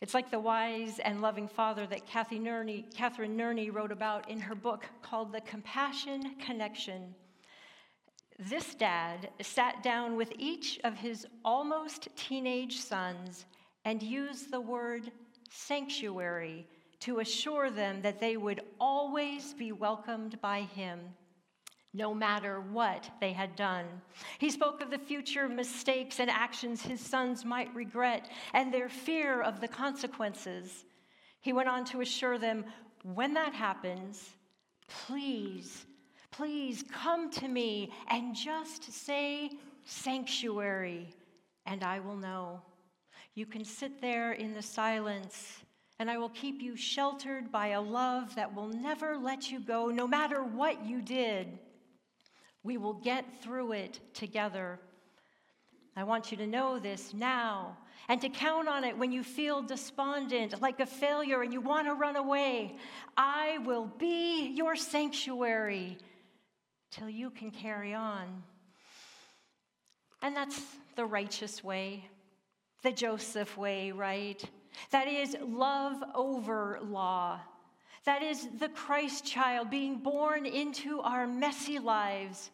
It's 0.00 0.14
like 0.14 0.32
the 0.32 0.40
wise 0.40 0.98
and 0.98 1.22
loving 1.22 1.46
father 1.46 1.86
that 1.86 2.06
Kathy 2.06 2.40
Nerney, 2.40 2.92
Catherine 2.92 3.38
Nerney 3.38 3.72
wrote 3.72 3.92
about 3.92 4.28
in 4.28 4.40
her 4.40 4.56
book 4.56 4.84
called 5.00 5.32
The 5.32 5.42
Compassion 5.42 6.34
Connection. 6.40 7.14
This 8.38 8.74
dad 8.74 9.30
sat 9.40 9.84
down 9.84 10.16
with 10.16 10.32
each 10.36 10.80
of 10.82 10.94
his 10.94 11.24
almost 11.44 12.08
teenage 12.16 12.80
sons 12.80 13.46
and 13.84 14.02
used 14.02 14.50
the 14.50 14.60
word 14.60 15.12
sanctuary 15.50 16.66
to 17.00 17.20
assure 17.20 17.70
them 17.70 18.02
that 18.02 18.20
they 18.20 18.36
would 18.36 18.62
always 18.80 19.54
be 19.54 19.72
welcomed 19.72 20.40
by 20.40 20.62
him 20.62 21.00
no 21.94 22.12
matter 22.12 22.60
what 22.60 23.08
they 23.20 23.32
had 23.32 23.54
done. 23.54 23.86
He 24.38 24.50
spoke 24.50 24.80
of 24.80 24.90
the 24.90 24.98
future 24.98 25.48
mistakes 25.48 26.18
and 26.18 26.28
actions 26.28 26.82
his 26.82 27.00
sons 27.00 27.44
might 27.44 27.72
regret 27.72 28.28
and 28.52 28.74
their 28.74 28.88
fear 28.88 29.40
of 29.40 29.60
the 29.60 29.68
consequences. 29.68 30.84
He 31.40 31.52
went 31.52 31.68
on 31.68 31.84
to 31.86 32.00
assure 32.00 32.36
them 32.36 32.64
when 33.04 33.32
that 33.34 33.54
happens, 33.54 34.30
please, 34.88 35.86
please 36.32 36.82
come 36.90 37.30
to 37.30 37.46
me 37.46 37.92
and 38.08 38.34
just 38.34 38.92
say 38.92 39.50
sanctuary, 39.84 41.14
and 41.64 41.84
I 41.84 42.00
will 42.00 42.16
know. 42.16 42.60
You 43.34 43.46
can 43.46 43.64
sit 43.64 44.00
there 44.00 44.32
in 44.32 44.52
the 44.52 44.62
silence 44.62 45.63
and 45.98 46.10
I 46.10 46.18
will 46.18 46.30
keep 46.30 46.60
you 46.60 46.76
sheltered 46.76 47.52
by 47.52 47.68
a 47.68 47.80
love 47.80 48.34
that 48.34 48.54
will 48.54 48.68
never 48.68 49.16
let 49.16 49.50
you 49.50 49.60
go, 49.60 49.86
no 49.86 50.06
matter 50.06 50.42
what 50.42 50.84
you 50.84 51.00
did. 51.00 51.58
We 52.62 52.78
will 52.78 52.94
get 52.94 53.42
through 53.42 53.72
it 53.72 54.00
together. 54.14 54.80
I 55.96 56.04
want 56.04 56.32
you 56.32 56.36
to 56.38 56.46
know 56.46 56.78
this 56.78 57.14
now 57.14 57.78
and 58.08 58.20
to 58.20 58.28
count 58.28 58.68
on 58.68 58.84
it 58.84 58.98
when 58.98 59.12
you 59.12 59.22
feel 59.22 59.62
despondent, 59.62 60.60
like 60.60 60.80
a 60.80 60.86
failure, 60.86 61.42
and 61.42 61.52
you 61.52 61.60
want 61.60 61.86
to 61.86 61.94
run 61.94 62.16
away. 62.16 62.76
I 63.16 63.58
will 63.58 63.86
be 63.86 64.48
your 64.48 64.76
sanctuary 64.76 65.98
till 66.90 67.08
you 67.08 67.30
can 67.30 67.50
carry 67.50 67.94
on. 67.94 68.42
And 70.22 70.36
that's 70.36 70.60
the 70.96 71.04
righteous 71.04 71.62
way, 71.62 72.08
the 72.82 72.92
Joseph 72.92 73.56
way, 73.56 73.92
right? 73.92 74.42
That 74.90 75.08
is 75.08 75.36
love 75.40 76.02
over 76.14 76.78
law. 76.82 77.40
That 78.04 78.22
is 78.22 78.48
the 78.58 78.68
Christ 78.68 79.24
child 79.24 79.70
being 79.70 79.98
born 79.98 80.46
into 80.46 81.00
our 81.00 81.26
messy 81.26 81.78
lives 81.78 82.50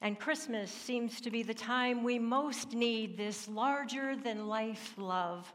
and 0.00 0.18
Christmas 0.18 0.70
seems 0.70 1.20
to 1.20 1.30
be 1.30 1.42
the 1.42 1.54
time 1.54 2.04
we 2.04 2.18
most 2.18 2.72
need 2.72 3.16
this 3.16 3.48
larger 3.48 4.14
than 4.14 4.46
life 4.46 4.94
love. 4.96 5.52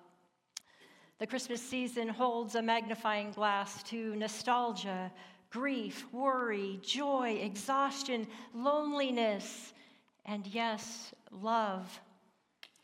The 1.20 1.28
Christmas 1.28 1.62
season 1.62 2.10
holds 2.10 2.56
a 2.56 2.62
magnifying 2.62 3.32
glass 3.32 3.82
to 3.84 4.16
nostalgia, 4.16 5.12
grief, 5.50 6.06
worry, 6.12 6.80
joy, 6.84 7.40
exhaustion, 7.42 8.28
loneliness, 8.54 9.72
and 10.26 10.46
yes, 10.48 11.14
love. 11.32 12.02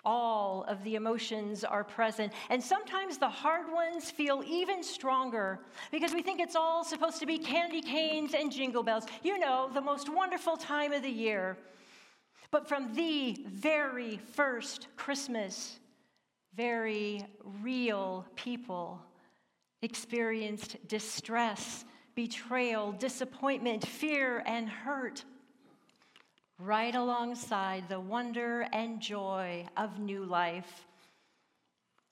All 0.05 0.63
of 0.63 0.83
the 0.83 0.95
emotions 0.95 1.63
are 1.63 1.83
present. 1.83 2.31
And 2.49 2.63
sometimes 2.63 3.17
the 3.17 3.29
hard 3.29 3.71
ones 3.71 4.09
feel 4.09 4.43
even 4.47 4.81
stronger 4.81 5.59
because 5.91 6.13
we 6.13 6.21
think 6.21 6.39
it's 6.39 6.55
all 6.55 6.83
supposed 6.83 7.19
to 7.19 7.25
be 7.25 7.37
candy 7.37 7.81
canes 7.81 8.33
and 8.33 8.51
jingle 8.51 8.83
bells. 8.83 9.05
You 9.23 9.37
know, 9.37 9.69
the 9.73 9.81
most 9.81 10.09
wonderful 10.09 10.55
time 10.55 10.93
of 10.93 11.03
the 11.03 11.09
year. 11.09 11.57
But 12.51 12.67
from 12.67 12.93
the 12.95 13.37
very 13.45 14.17
first 14.17 14.87
Christmas, 14.95 15.79
very 16.55 17.25
real 17.61 18.25
people 18.35 19.01
experienced 19.81 20.77
distress, 20.87 21.85
betrayal, 22.15 22.91
disappointment, 22.93 23.85
fear, 23.85 24.43
and 24.45 24.67
hurt 24.67 25.23
right 26.59 26.93
alongside 26.93 27.87
the 27.87 27.99
wonder 27.99 28.67
and 28.73 28.99
joy 28.99 29.65
of 29.77 29.97
new 29.97 30.25
life. 30.25 30.85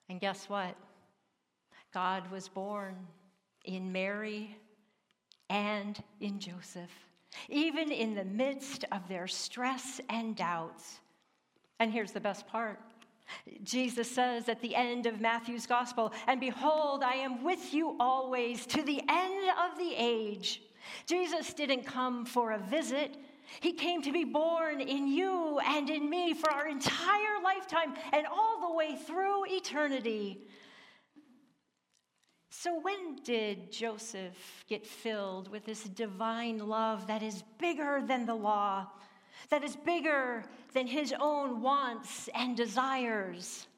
And 0.08 0.20
guess 0.20 0.48
what? 0.48 0.74
God 1.92 2.30
was 2.30 2.48
born 2.48 2.96
in 3.64 3.92
Mary 3.92 4.56
and 5.50 6.02
in 6.20 6.40
Joseph, 6.40 6.90
even 7.48 7.92
in 7.92 8.14
the 8.14 8.24
midst 8.24 8.84
of 8.90 9.06
their 9.08 9.26
stress 9.26 10.00
and 10.08 10.34
doubts. 10.34 11.00
And 11.78 11.92
here's 11.92 12.12
the 12.12 12.20
best 12.20 12.46
part 12.46 12.80
Jesus 13.62 14.10
says 14.10 14.48
at 14.48 14.62
the 14.62 14.74
end 14.74 15.04
of 15.04 15.20
Matthew's 15.20 15.66
gospel, 15.66 16.12
And 16.26 16.40
behold, 16.40 17.02
I 17.02 17.14
am 17.14 17.44
with 17.44 17.74
you 17.74 17.96
always 18.00 18.64
to 18.66 18.82
the 18.82 19.02
end 19.06 19.50
of 19.70 19.78
the 19.78 19.94
age. 19.96 20.62
Jesus 21.06 21.52
didn't 21.52 21.84
come 21.84 22.24
for 22.24 22.52
a 22.52 22.58
visit, 22.58 23.16
he 23.60 23.72
came 23.72 24.02
to 24.02 24.12
be 24.12 24.24
born 24.24 24.80
in 24.80 25.08
you 25.08 25.58
and 25.64 25.90
in 25.90 26.08
me 26.08 26.34
for 26.34 26.50
our 26.50 26.68
entire 26.68 27.42
lifetime 27.42 27.94
and 28.12 28.26
all 28.26 28.60
the 28.68 28.74
way 28.74 28.96
through 28.96 29.46
eternity. 29.46 30.46
So, 32.50 32.80
when 32.80 33.16
did 33.22 33.70
Joseph 33.70 34.64
get 34.68 34.84
filled 34.84 35.48
with 35.48 35.64
this 35.64 35.84
divine 35.84 36.58
love 36.58 37.06
that 37.06 37.22
is 37.22 37.44
bigger 37.58 38.02
than 38.04 38.26
the 38.26 38.34
law, 38.34 38.88
that 39.50 39.62
is 39.62 39.76
bigger 39.76 40.44
than 40.72 40.86
his 40.86 41.14
own 41.20 41.62
wants 41.62 42.28
and 42.34 42.56
desires? 42.56 43.68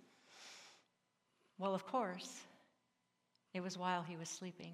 Well, 1.58 1.74
of 1.74 1.86
course, 1.86 2.40
it 3.52 3.60
was 3.60 3.76
while 3.76 4.02
he 4.02 4.16
was 4.16 4.30
sleeping. 4.30 4.72